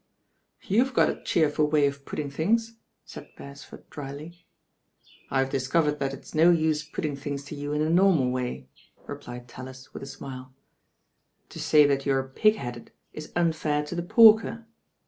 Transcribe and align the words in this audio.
"You've 0.63 0.95
got 0.95 1.11
a 1.11 1.21
cheerful 1.23 1.67
way 1.67 1.85
of 1.85 2.05
putting 2.05 2.31
things.'* 2.31 2.73
•aid 3.07 3.35
Beresford 3.35 3.87
drily. 3.91 4.47
"I've 5.29 5.51
discovered 5.51 5.99
that 5.99 6.11
it's 6.11 6.33
no 6.33 6.49
use 6.49 6.81
putting 6.83 7.15
things 7.15 7.43
to 7.43 7.55
you 7.55 7.71
m 7.71 7.83
the 7.83 7.89
normal 7.91 8.31
way," 8.31 8.67
replied 9.05 9.47
Tallis 9.47 9.93
with 9.93 10.01
a 10.01 10.07
smile. 10.07 10.55
To 11.49 11.59
say 11.59 11.85
that 11.85 12.07
you 12.07 12.13
are 12.13 12.23
pig 12.27 12.55
headed 12.55 12.91
is 13.13 13.31
unfair 13.35 13.83
to 13.85 13.93
the 13.93 14.01
porker. 14.01 14.65